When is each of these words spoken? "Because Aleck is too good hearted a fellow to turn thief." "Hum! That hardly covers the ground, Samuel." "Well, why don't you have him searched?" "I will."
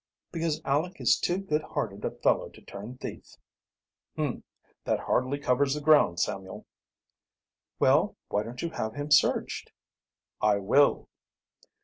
"Because 0.31 0.63
Aleck 0.65 0.99
is 0.99 1.19
too 1.19 1.37
good 1.37 1.61
hearted 1.61 2.03
a 2.03 2.09
fellow 2.09 2.49
to 2.49 2.61
turn 2.63 2.97
thief." 2.97 3.35
"Hum! 4.17 4.43
That 4.83 5.01
hardly 5.01 5.37
covers 5.37 5.75
the 5.75 5.79
ground, 5.81 6.19
Samuel." 6.19 6.65
"Well, 7.77 8.15
why 8.29 8.41
don't 8.41 8.63
you 8.63 8.71
have 8.71 8.95
him 8.95 9.11
searched?" 9.11 9.71
"I 10.41 10.57
will." 10.57 11.07